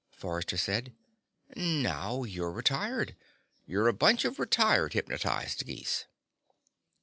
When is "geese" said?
5.63-6.05